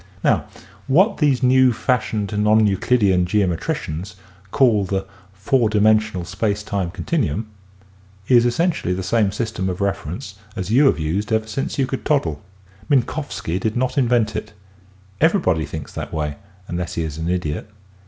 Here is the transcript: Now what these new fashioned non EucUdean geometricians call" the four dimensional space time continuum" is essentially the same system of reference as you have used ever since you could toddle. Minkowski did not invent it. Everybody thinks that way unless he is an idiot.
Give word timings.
Now 0.23 0.45
what 0.87 1.17
these 1.17 1.43
new 1.43 1.71
fashioned 1.71 2.35
non 2.35 2.65
EucUdean 2.65 3.23
geometricians 3.25 4.15
call" 4.49 4.83
the 4.85 5.05
four 5.31 5.69
dimensional 5.69 6.25
space 6.25 6.63
time 6.63 6.89
continuum" 6.89 7.51
is 8.27 8.43
essentially 8.43 8.93
the 8.95 9.03
same 9.03 9.31
system 9.31 9.69
of 9.69 9.79
reference 9.79 10.39
as 10.55 10.71
you 10.71 10.87
have 10.87 10.97
used 10.97 11.31
ever 11.31 11.45
since 11.45 11.77
you 11.77 11.85
could 11.85 12.03
toddle. 12.03 12.41
Minkowski 12.89 13.59
did 13.59 13.77
not 13.77 13.95
invent 13.95 14.35
it. 14.35 14.53
Everybody 15.19 15.67
thinks 15.67 15.93
that 15.93 16.11
way 16.11 16.37
unless 16.67 16.95
he 16.95 17.03
is 17.03 17.19
an 17.19 17.29
idiot. 17.29 17.69